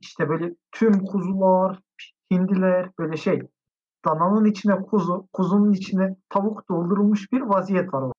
[0.00, 1.80] İşte böyle tüm kuzular,
[2.32, 3.40] hindiler böyle şey
[4.04, 8.12] dananın içine kuzu, kuzunun içine tavuk doldurulmuş bir vaziyet var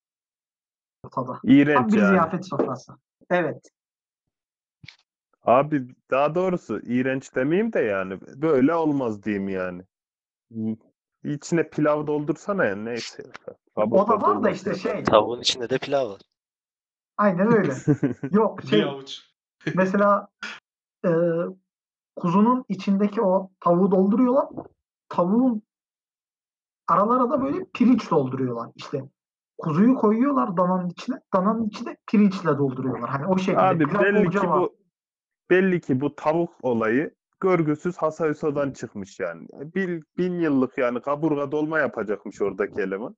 [1.04, 1.26] ortada.
[1.26, 2.08] Tam İğrenç bir yani.
[2.08, 2.92] ziyafet sofrası.
[3.30, 3.70] Evet.
[5.42, 9.82] Abi daha doğrusu iğrenç demeyeyim de yani böyle olmaz diyeyim yani.
[11.24, 13.22] İçine pilav doldursana ya neyse.
[13.76, 15.04] O da var da işte şey.
[15.04, 16.20] Tavuğun içinde de pilav var.
[17.16, 17.74] Aynen öyle.
[18.30, 19.20] Yok Bir şey avuç.
[19.74, 20.28] mesela
[21.04, 21.10] e,
[22.16, 24.48] kuzunun içindeki o tavuğu dolduruyorlar.
[25.08, 25.62] Tavuğun
[26.88, 28.70] aralara da böyle pirinç dolduruyorlar.
[28.76, 29.02] İşte
[29.58, 31.20] kuzuyu koyuyorlar dananın içine.
[31.34, 33.10] Dananın içine pirinçle dolduruyorlar.
[33.10, 33.60] Hani o şekilde.
[33.60, 34.60] Abi belli ki var.
[34.60, 34.76] bu
[35.50, 39.48] belli ki bu tavuk olayı görgüsüz Hasayusa'dan çıkmış yani.
[39.52, 43.16] Bin, bin yıllık yani kaburga dolma yapacakmış oradaki eleman.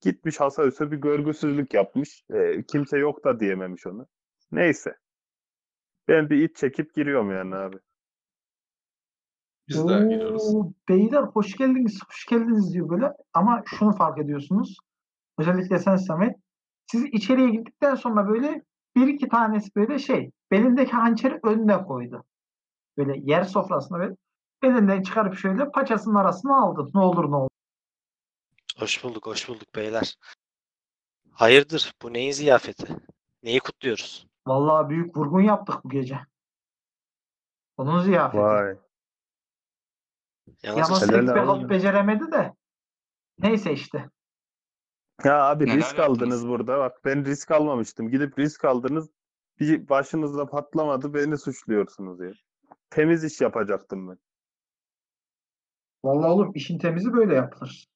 [0.00, 2.24] Gitmiş Hasayusa bir görgüsüzlük yapmış.
[2.30, 4.06] Ee, kimse yok da diyememiş onu.
[4.52, 4.96] Neyse.
[6.08, 7.76] Ben bir iç çekip giriyorum yani abi.
[9.68, 10.54] Biz de giriyoruz.
[10.54, 13.12] Oo, Beyler hoş geldiniz, hoş geldiniz diyor böyle.
[13.34, 14.76] Ama şunu fark ediyorsunuz.
[15.38, 16.36] Özellikle sen Samet.
[16.86, 18.62] Siz içeriye girdikten sonra böyle
[18.96, 22.24] bir iki tanesi böyle şey belindeki hançeri önüne koydu.
[22.96, 24.16] Böyle yer sofrasına böyle
[24.62, 26.90] elinden çıkarıp şöyle paçasının arasına aldı.
[26.94, 27.50] Ne olur ne olur.
[28.78, 30.16] Hoş bulduk, hoş bulduk beyler.
[31.30, 31.94] Hayırdır?
[32.02, 32.96] Bu neyin ziyafeti?
[33.42, 34.26] Neyi kutluyoruz?
[34.46, 36.20] Vallahi büyük vurgun yaptık bu gece.
[37.76, 38.42] Onun ziyafeti.
[38.42, 38.76] Vay.
[40.62, 42.54] Yalnız Yalnız Helal halt beceremedi de.
[43.38, 44.10] Neyse işte.
[45.24, 46.18] Ya abi Neler risk yaptınız?
[46.22, 46.78] aldınız burada.
[46.78, 48.10] Bak ben risk almamıştım.
[48.10, 49.10] Gidip risk aldınız.
[49.60, 51.14] Bir başınızda patlamadı.
[51.14, 52.32] Beni suçluyorsunuz ya.
[52.94, 54.18] Temiz iş yapacaktım ben.
[56.04, 57.88] Vallahi oğlum işin temizi böyle yapılır.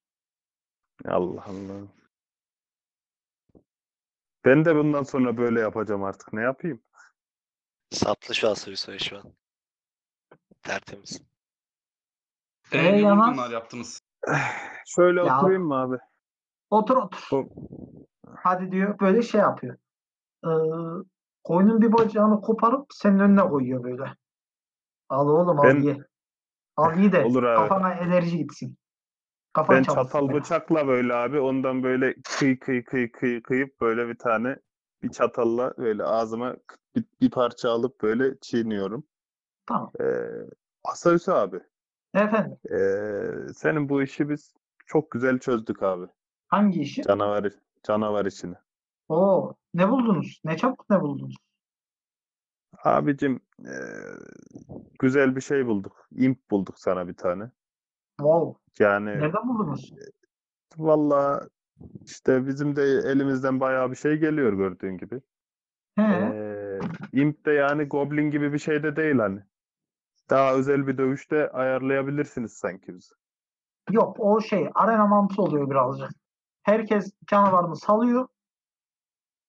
[1.04, 1.86] Allah Allah.
[4.44, 6.32] Ben de bundan sonra böyle yapacağım artık.
[6.32, 6.82] Ne yapayım?
[7.90, 9.34] saplı şu Asurisoy şu an.
[10.62, 11.22] Tertemiz.
[12.72, 14.00] E, Ee, ne vurgunlar yaptınız?
[14.86, 15.96] Şöyle Ya- oturayım mı abi?
[16.70, 17.28] Otur otur.
[17.30, 17.52] Bu-
[18.36, 19.76] Hadi diyor böyle şey yapıyor.
[20.44, 20.50] Ee,
[21.44, 24.14] koyunun bir bacağını koparıp senin önüne koyuyor böyle.
[25.08, 25.96] Al oğlum al Ben- ye.
[26.76, 27.56] Al ye de Olur abi.
[27.68, 28.76] kafana enerji gitsin.
[29.52, 30.34] Kafan Ben çalışsın çatal ya.
[30.34, 34.56] bıçakla böyle abi ondan böyle kıy kıy kıy kıy kıyıp böyle bir tane
[35.02, 36.56] bir çatalla böyle ağzıma
[36.96, 39.04] bir, bir parça alıp böyle çiğniyorum.
[39.66, 39.90] Tamam.
[40.00, 40.04] Ee,
[40.84, 41.60] Asayüsü abi.
[42.14, 44.54] Efendim ee, senin bu işi biz
[44.86, 46.06] çok güzel çözdük abi.
[46.48, 47.02] Hangi işi?
[47.02, 48.54] Canavar, canavar işini.
[49.08, 50.40] Oo, ne buldunuz?
[50.44, 51.36] Ne çabuk ne buldunuz?
[52.84, 53.72] Abicim eee,
[54.98, 56.08] güzel bir şey bulduk.
[56.12, 57.50] İmp bulduk sana bir tane.
[58.20, 58.62] Wow.
[58.84, 59.92] Yani Nereden buldunuz?
[60.76, 61.48] valla
[62.04, 65.20] işte bizim de elimizden bayağı bir şey geliyor gördüğün gibi.
[65.96, 66.02] He.
[66.02, 66.80] Eee
[67.12, 69.40] imp de yani Goblin gibi bir şey de değil hani.
[70.30, 73.14] Daha özel bir dövüşte ayarlayabilirsiniz sanki bizi.
[73.90, 76.10] Yok o şey arena mantığı oluyor birazcık.
[76.62, 78.28] Herkes canavarını salıyor.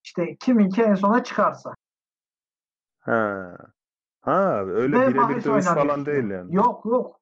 [0.03, 1.73] İşte kiminki en sona çıkarsa.
[3.09, 3.57] Ha.
[4.21, 6.55] Ha, öyle Ve birebir bahis dövüş oynanıyor falan değil yani.
[6.55, 7.19] Yok yok.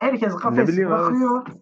[0.00, 1.16] Herkes kafesi bileyim abi.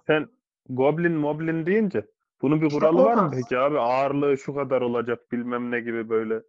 [0.06, 0.28] Sen
[0.68, 2.06] Goblin Moblin deyince
[2.42, 3.42] bunun bir İşte kuralı o var mı tarz.
[3.42, 3.78] peki abi?
[3.78, 6.42] Ağırlığı şu kadar olacak bilmem ne gibi böyle.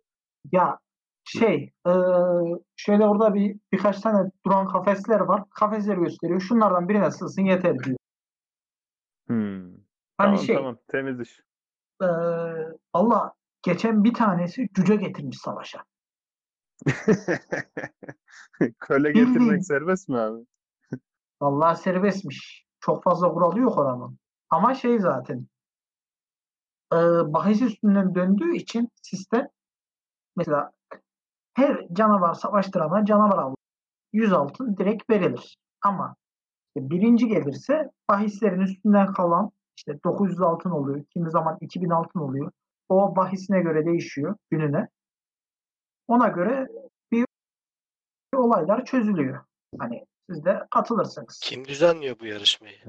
[0.52, 0.78] Ya
[1.24, 1.94] şey eee,
[2.76, 5.44] şöyle orada bir birkaç tane duran kafesler var.
[5.50, 6.40] Kafesleri gösteriyor.
[6.42, 7.98] Şunlardan birine sığsın yeter diyor.
[9.28, 9.64] Hmm.
[9.64, 9.78] Hani
[10.18, 11.42] Tamam şey tamam temiz iş.
[12.02, 12.08] eee
[12.94, 13.34] Allah
[13.64, 15.84] geçen bir tanesi cüce getirmiş savaşa.
[18.80, 19.28] Köle Bildiğin.
[19.28, 20.46] getirmek serbest mi abi?
[21.42, 22.66] Vallahi serbestmiş.
[22.80, 24.18] Çok fazla kuralı yok oranın.
[24.50, 25.48] Ama şey zaten
[26.94, 26.98] e,
[27.34, 29.48] bahis üstünden döndüğü için sistem
[30.36, 30.72] mesela
[31.54, 33.56] her canavar savaştırana canavar al
[34.14, 35.58] 100 altın direkt verilir.
[35.82, 36.16] Ama
[36.68, 41.06] işte birinci gelirse bahislerin üstünden kalan işte 900 altın oluyor.
[41.14, 42.52] Kimi zaman 2000 altın oluyor.
[42.94, 44.88] O bahisine göre değişiyor gününe.
[46.08, 46.68] Ona göre
[47.12, 47.26] bir
[48.36, 49.46] olaylar çözülüyor.
[49.80, 51.40] Hani siz de katılırsınız.
[51.44, 52.84] Kim düzenliyor bu yarışmayı?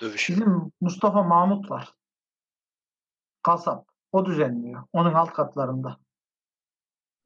[0.00, 0.32] Dövüşü.
[0.32, 1.94] Bizim Mustafa Mahmut var.
[3.42, 3.88] Kasap.
[4.12, 4.84] O düzenliyor.
[4.92, 6.00] Onun alt katlarında.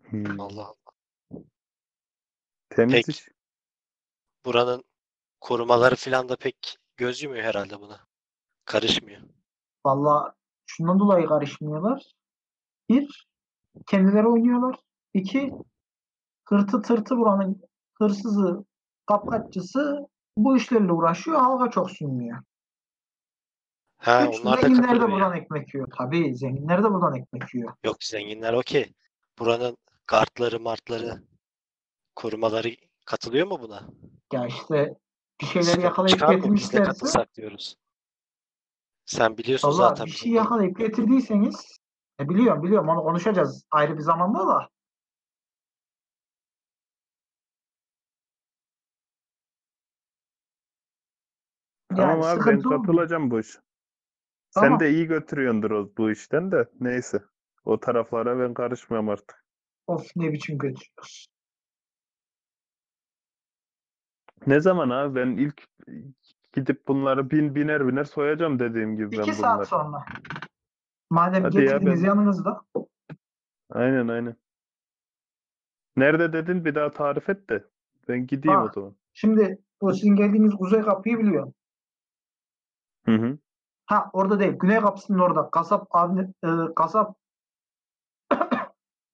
[0.02, 0.40] Hmm.
[0.40, 1.44] Allah Allah.
[2.70, 3.28] Temiz.
[4.44, 4.84] Buranın
[5.40, 8.06] korumaları falan da pek göz yumuyor herhalde buna.
[8.64, 9.22] Karışmıyor.
[9.86, 10.34] Vallahi
[10.66, 12.14] şundan dolayı karışmıyorlar.
[12.88, 13.28] Bir,
[13.86, 14.76] kendileri oynuyorlar.
[15.14, 15.52] İki,
[16.44, 17.62] hırtı tırtı buranın
[17.94, 18.64] hırsızı,
[19.06, 21.40] kapkaççısı bu işlerle uğraşıyor.
[21.40, 22.38] Halka çok sunmuyor.
[23.96, 25.38] Ha Üç, onlar da zenginler de buradan yani.
[25.38, 25.88] ekmek yiyor.
[25.98, 27.72] Tabii zenginler de buradan ekmek yiyor.
[27.84, 28.92] Yok zenginler okey.
[29.38, 31.22] Buranın kartları, martları,
[32.16, 32.68] korumaları
[33.04, 33.82] katılıyor mu buna?
[34.32, 34.94] Ya işte
[35.40, 37.76] bir şeyler yakalayıp çıkar getirmişlerse katılsak diyoruz.
[39.06, 41.78] Sen biliyorsun Valla zaten bir şey yakalayıp getirdiyseniz
[42.20, 44.68] e, biliyorum biliyorum onu konuşacağız ayrı bir zamanda da.
[51.88, 52.86] Tamam Yani abi ben sıkıntı olmuyor.
[52.86, 53.58] katılacağım bu iş.
[54.54, 54.70] Tamam.
[54.70, 56.68] Sen de iyi götürüyordur o, bu işten de.
[56.80, 57.22] Neyse.
[57.64, 59.44] O taraflara ben karışmıyorum artık.
[59.86, 61.26] Of ne biçim götürüyoruz.
[64.46, 65.14] Ne zaman abi?
[65.14, 65.66] Ben ilk
[66.54, 69.66] gidip bunları bin biner biner soyacağım dediğim gibi ben İki saat bunları.
[69.66, 70.04] sonra.
[71.10, 72.62] Madem Hadi ya, getirdiniz ben- yanınızda.
[73.70, 74.36] Aynen aynen.
[75.96, 77.64] Nerede dedin bir daha tarif et de.
[78.08, 78.96] Ben gideyim o zaman.
[79.12, 81.54] Şimdi o sizin geldiğiniz kuzey kapıyı biliyorum.
[83.06, 83.38] Hı hı.
[83.86, 84.52] Ha orada değil.
[84.52, 85.50] Güney kapısının orada.
[85.50, 87.16] Kasap abi, e, kasap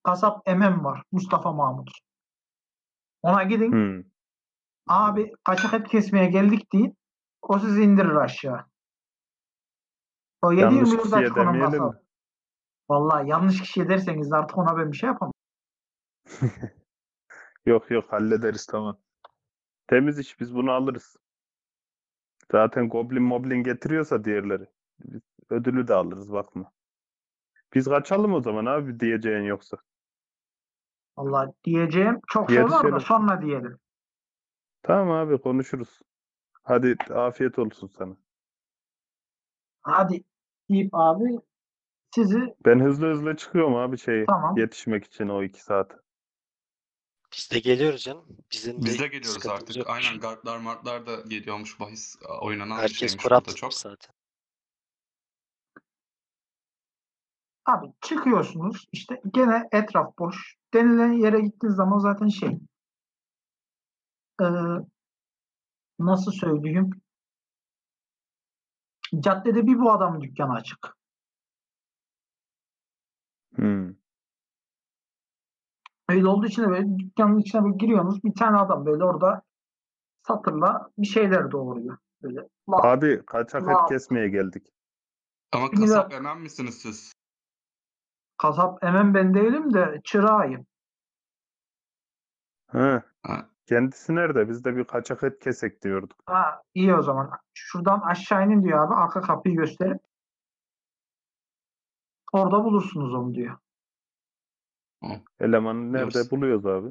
[0.03, 1.03] kasap Emem var.
[1.13, 1.91] Mustafa Mahmut.
[3.23, 3.73] Ona gidin.
[3.73, 4.05] Hı.
[4.87, 6.97] Abi kaçak et kesmeye geldik deyin.
[7.43, 8.65] O sizi indirir aşağı.
[10.43, 11.95] O Yanlış 7-24 kişiye açık kasap.
[11.95, 12.01] mi?
[12.91, 15.33] Vallahi yanlış kişiye derseniz de artık ona ben bir şey yapamam.
[17.67, 18.99] Yok yok hallederiz tamam.
[19.87, 21.17] Temiz iş biz bunu alırız.
[22.53, 24.67] Zaten Goblin Moblin getiriyorsa diğerleri.
[24.99, 26.73] Biz ödülü de alırız bakma.
[27.75, 29.77] Biz kaçalım o zaman abi diyeceğin yoksa.
[31.17, 33.79] Vallahi diyeceğim çok şey var da sonra diyelim.
[34.83, 36.01] Tamam abi konuşuruz.
[36.63, 38.17] Hadi afiyet olsun sana.
[39.83, 40.25] Hadi
[40.71, 41.39] deyip abi
[42.15, 44.57] sizi Ben hızlı hızlı çıkıyorum abi şey Tamam.
[44.57, 45.93] yetişmek için o iki saat.
[47.37, 48.25] Biz de geliyoruz canım.
[48.53, 49.77] Bizim Biz de de geliyoruz sıkıntımız artık.
[49.77, 49.97] yokmuş.
[50.07, 53.75] Aynen guardlar martlar da geliyormuş bahis a, oynanan bir Herkes şeymiş kurat burada çok.
[53.75, 54.15] zaten.
[57.67, 60.57] abi çıkıyorsunuz işte gene etraf boş.
[60.75, 62.59] Denilen yere gittiğiniz zaman zaten şey
[64.41, 64.49] eee,
[66.07, 66.91] nasıl söyleyeyim
[69.21, 70.97] caddede bir bu adamın dükkanı açık.
[73.55, 73.95] Hmm.
[76.09, 78.25] Öyle olduğu için de böyle dükkanın içine böyle giriyorsunuz.
[78.25, 79.43] Bir tane adam böyle orada
[80.27, 81.99] satırla bir şeyler doğuruyor.
[82.23, 83.95] Böyle laf, Abi kaçak et Wow.
[83.95, 84.67] kesmeye geldik.
[85.53, 87.13] Ama kasap emen misiniz siz?
[88.39, 90.67] kasap hemen ben değilim de çırağıyım.
[92.67, 93.03] Ha,
[93.71, 94.49] Kendisi nerede?
[94.49, 96.17] Biz de bir kaçak et kesek diyorduk.
[96.27, 97.31] Ha, iyi o zaman.
[97.55, 98.95] Şuradan aşağı inin diyor abi.
[98.95, 100.01] Arka kapıyı gösterip.
[102.33, 103.57] Orada bulursunuz onu diyor.
[105.41, 106.31] Elemanı nerede Diyorsun.
[106.31, 106.89] buluyoruz abi?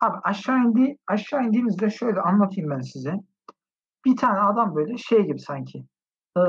[0.00, 3.14] Abi aşağı indi, aşağı indiğimizde şöyle anlatayım ben size.
[4.04, 5.84] Bir tane adam böyle şey gibi sanki.
[6.36, 6.40] e,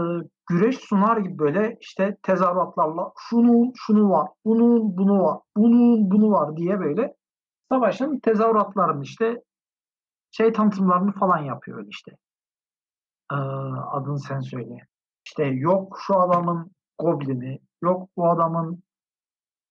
[0.49, 6.58] güreş sunar gibi böyle işte tezahüratlarla şunun şunu var, bunun bunu var, bunun bunu var
[6.58, 7.15] diye böyle
[7.73, 9.43] savaşın tezahüratlarını işte
[10.31, 12.12] şey tanıtımlarını falan yapıyor işte.
[13.31, 13.36] E,
[13.91, 14.88] adını sen söyle.
[15.25, 18.83] İşte yok şu adamın goblini, yok bu adamın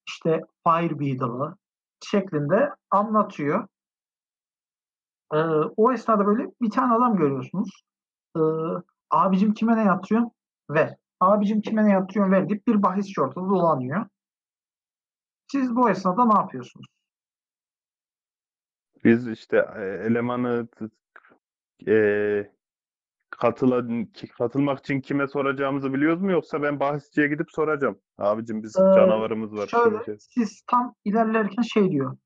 [0.09, 1.57] işte Fire Beetle'ı
[2.05, 3.69] şeklinde anlatıyor.
[5.35, 5.39] Ee,
[5.77, 7.83] o esnada böyle bir tane adam görüyorsunuz.
[8.37, 8.41] Ee,
[9.11, 10.33] abicim kime ne yatırıyorsun?
[10.71, 10.97] Ver.
[11.21, 12.33] Abicim kime ne yatırıyorsun?
[12.33, 14.07] Ver deyip bir bahis ortada dolanıyor.
[15.53, 16.87] Siz bu esnada ne yapıyorsunuz?
[19.05, 20.69] Biz işte e, elemanı
[21.89, 22.51] e,
[23.31, 23.85] katıla,
[24.39, 27.99] katılmak için kime soracağımızı biliyoruz mu yoksa ben bahisçiye gidip soracağım.
[28.19, 29.67] Abicim biz Ee, canavarımız var.
[29.67, 30.17] şöyle şey.
[30.19, 32.17] siz tam ilerlerken şey diyor.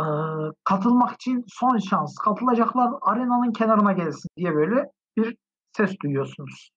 [0.00, 0.04] Ee,
[0.64, 2.18] katılmak için son şans.
[2.18, 5.36] Katılacaklar arenanın kenarına gelsin diye böyle bir
[5.76, 6.70] ses duyuyorsunuz.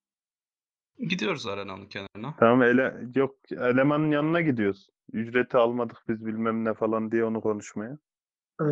[0.98, 2.36] Gidiyoruz arenanın kenarına.
[2.40, 4.90] Tamam ele, yok elemanın yanına gidiyoruz.
[5.14, 7.98] Ücreti almadık biz bilmem ne falan diye onu konuşmaya.
[8.62, 8.66] Ee,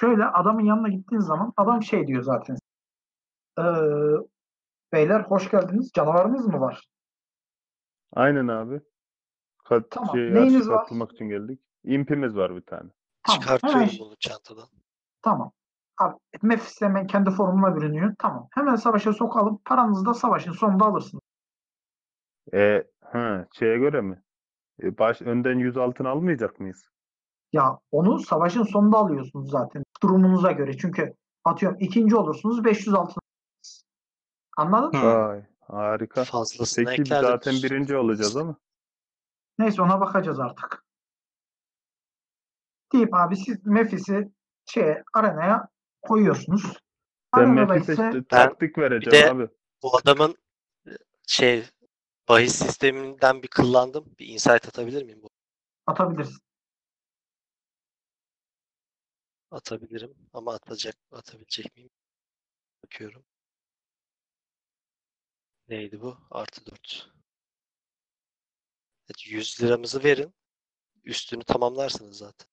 [0.00, 2.56] şöyle adamın yanına gittiğin zaman adam şey diyor zaten.
[3.58, 3.62] Ee,
[4.92, 5.90] beyler hoş geldiniz.
[5.94, 6.88] Canavarınız mı var?
[8.12, 8.80] Aynen abi.
[9.64, 10.78] Kat, Tamam, şey, neyiniz var?
[10.78, 11.60] katılmak için geldik.
[11.84, 12.90] İmpimiz var bir tane.
[13.26, 13.40] Tamam.
[13.40, 14.68] Çıkartıyorum Hemen, bunu çantadan.
[15.22, 15.52] tamam.
[15.98, 18.14] Abi, Mefis hemen kendi formuna bürünüyor.
[18.18, 18.48] Tamam.
[18.52, 19.60] Hemen savaşa sokalım.
[19.64, 21.22] Paranızı da savaşın sonunda alırsınız.
[22.54, 24.22] E, ha, şeye göre mi?
[24.82, 26.88] E, baş, önden 100 altın almayacak mıyız?
[27.52, 29.84] Ya onu savaşın sonunda alıyorsunuz zaten.
[30.02, 30.76] Durumunuza göre.
[30.78, 33.22] Çünkü atıyorum ikinci olursunuz 500 altın.
[34.56, 34.98] Anladın?
[34.98, 35.06] Hı.
[35.06, 36.24] Vay, harika.
[36.24, 38.56] Fazlasını Peki biz zaten birinci olacağız ama.
[39.58, 40.84] Neyse ona bakacağız artık.
[42.92, 44.32] Deyip abi siz Mefis'i
[44.66, 45.68] şeye arenaya
[46.02, 46.78] koyuyorsunuz.
[47.36, 49.48] Ben Arenada Mefis'e ise işte taktik de- vereceğim abi.
[49.82, 50.34] Bu adamın
[50.86, 50.90] e,
[51.26, 51.64] şey
[52.28, 54.04] bahis sisteminden bir kıllandım.
[54.18, 55.20] Bir insight atabilir miyim?
[55.22, 55.28] Bu?
[55.86, 56.38] atabilirsin.
[59.50, 61.90] Atabilirim ama atacak atabilecek miyim?
[62.84, 63.24] Bakıyorum.
[65.68, 66.18] Neydi bu?
[66.30, 67.10] Artı 4.
[69.06, 70.34] Evet, 100 liramızı verin.
[71.04, 72.48] Üstünü tamamlarsınız zaten.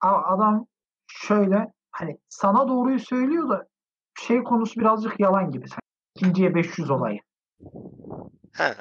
[0.00, 0.66] Ama adam
[1.06, 3.68] şöyle hani sana doğruyu söylüyor da
[4.20, 5.66] şey konusu birazcık yalan gibi.
[6.16, 7.20] İkinciye 500 olayı.
[8.52, 8.76] He.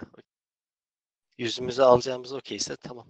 [1.38, 3.08] Yüzümüzü alacağımız okeyse tamam.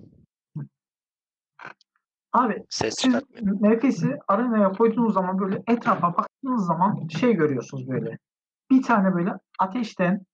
[2.33, 3.61] Abi Ses siz çıkartmıyor.
[3.61, 8.17] Mefis'i arenaya koyduğunuz zaman böyle etrafa baktığınız zaman şey görüyorsunuz böyle.
[8.71, 10.25] Bir tane böyle ateşten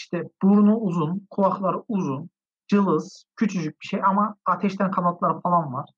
[0.00, 2.30] işte burnu uzun, kulakları uzun,
[2.68, 5.90] cılız, küçücük bir şey ama ateşten kanatları falan var.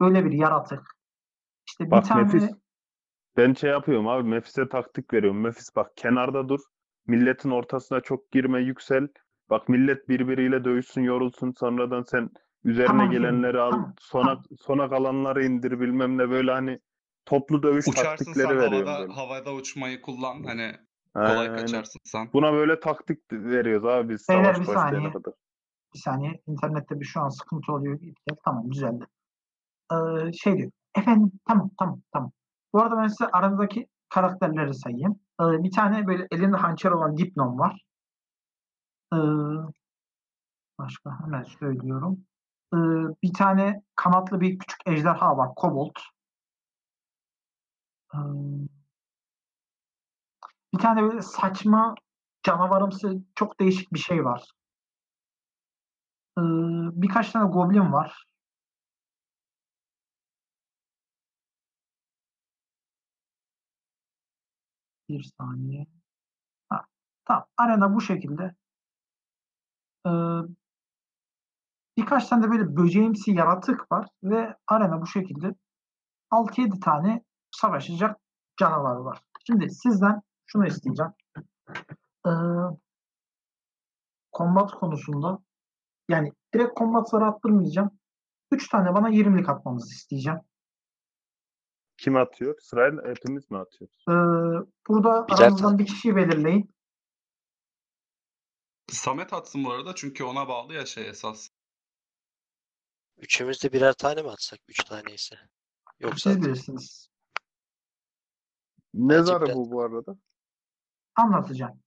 [0.00, 0.82] Böyle bir yaratık.
[1.68, 2.50] İşte bir Bak tane Mefis.
[3.36, 5.40] Ben şey yapıyorum abi Mefis'e taktik veriyorum.
[5.40, 6.60] Mefis bak kenarda dur.
[7.06, 9.08] Milletin ortasına çok girme yüksel.
[9.50, 12.30] Bak millet birbiriyle dövüşsün yorulsun sonradan sen
[12.66, 13.70] üzerine Tamam, gelenleri al.
[13.70, 16.80] tamam, sona sona kalanları indir bilmem ne böyle hani
[17.24, 19.12] toplu dövüş Uçarsın taktikleri sen veriyorum havada, böyle.
[19.12, 20.42] havada uçmayı kullan.
[20.44, 20.72] Hani
[21.14, 21.56] kolay Aynen.
[21.56, 22.30] kaçarsın sen.
[22.32, 25.12] Buna böyle taktik veriyoruz abi biz Beyler, savaş bir saniye.
[25.12, 25.34] kadar.
[25.94, 28.00] bir saniye internette bir şu an sıkıntı oluyor.
[28.00, 29.04] Dakika, Tamam düzeldi.
[29.92, 30.70] Ee, şey diyor.
[30.98, 32.32] Efendim tamam tamam tamam.
[32.72, 35.20] Bu arada ben size aranızdaki karakterleri sayayım.
[35.40, 37.84] Ee, bir tane böyle elinde hançer olan Dipnon var.
[39.14, 39.16] Ee,
[40.78, 42.24] başka hemen söylüyorum.
[42.74, 42.76] Ee,
[43.22, 45.54] bir tane kanatlı bir küçük ejderha var.
[45.56, 45.96] Kobold.
[48.14, 48.18] Ee,
[50.74, 51.94] bir tane böyle saçma
[52.42, 54.50] canavarımsı çok değişik bir şey var.
[56.38, 56.42] Ee,
[57.02, 58.26] birkaç tane goblin var.
[65.08, 65.86] Bir saniye.
[66.70, 66.86] Ha,
[67.26, 67.46] tamam.
[67.58, 68.54] Arena bu şekilde.
[70.06, 70.10] Ee,
[71.96, 75.54] birkaç tane de böyle böceğimsi yaratık var ve arena bu şekilde
[76.30, 78.20] 6-7 tane savaşacak
[78.56, 79.22] canavar var.
[79.46, 81.12] Şimdi sizden şunu isteyeceğim.
[82.26, 82.30] Ee,
[84.32, 85.38] kombat konusunda
[86.08, 87.90] yani direkt kombatları attırmayacağım.
[88.50, 90.40] 3 tane bana 20'lik atmanızı isteyeceğim.
[91.96, 92.54] Kim atıyor?
[92.60, 94.04] Sırayla hepimiz mi atıyoruz?
[94.08, 94.12] Ee,
[94.88, 96.74] burada Birer aranızdan bir kişiyi belirleyin.
[98.88, 101.48] Samet atsın bu arada çünkü ona bağlı ya şey esas.
[103.18, 104.60] Üçümüz de birer tane mi atsak?
[104.68, 105.36] Üç tane ise.
[106.00, 106.42] Yok Siz zaten.
[106.42, 107.08] bilirsiniz.
[108.94, 110.16] Ne zarı bu bu arada?
[111.16, 111.82] Anlatacağım.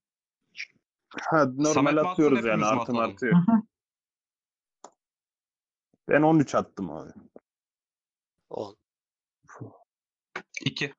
[1.20, 3.10] Ha normal Samet mi atıyoruz yani hepimiz mi artım atalım?
[3.10, 3.32] artıyor.
[3.46, 3.62] Hı hı.
[6.08, 7.10] Ben 13 attım abi.
[8.50, 8.76] 10.
[10.64, 10.94] 2.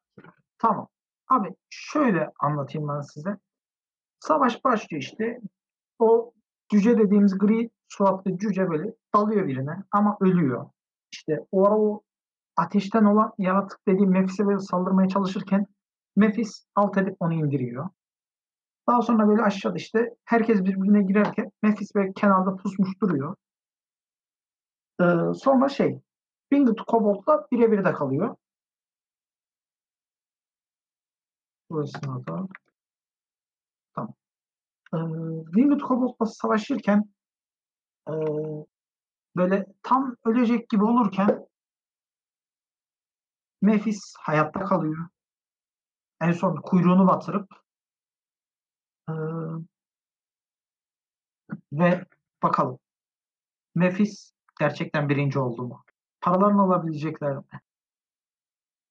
[0.57, 0.87] Tamam.
[1.27, 3.37] Abi şöyle anlatayım ben size.
[4.19, 5.39] Savaş başlıyor işte.
[5.99, 6.33] O
[6.69, 10.69] cüce dediğimiz gri suratlı cüce böyle dalıyor birine ama ölüyor.
[11.11, 12.01] İşte o ara o
[12.57, 15.67] ateşten olan yaratık dediğim Mephis'e böyle saldırmaya çalışırken
[16.15, 17.89] Mephis alt edip onu indiriyor.
[18.87, 23.35] Daha sonra böyle aşağıda işte herkes birbirine girerken Mephis böyle kenarda pusmuş duruyor.
[25.01, 25.99] Ee, sonra şey
[26.53, 28.35] Winged Kobold'la birebir de kalıyor.
[31.69, 32.47] Bu esnada
[33.95, 34.13] tamam.
[34.93, 34.97] Ee,
[35.45, 37.09] Winged Kobold'la savaşırken
[38.09, 38.11] ee,
[39.35, 41.47] böyle tam ölecek gibi olurken
[43.61, 45.07] Mephis hayatta kalıyor.
[46.21, 47.49] En son kuyruğunu batırıp
[49.09, 49.13] ee,
[51.73, 52.05] ve
[52.43, 52.79] bakalım
[53.75, 55.83] Mephis gerçekten birinci oldu mu?
[56.21, 57.61] Paralarını alabilecekler mi?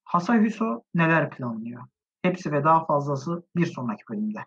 [0.04, 1.82] Hasan Hüso neler planlıyor?
[2.22, 4.46] Hepsi ve daha fazlası bir sonraki bölümde.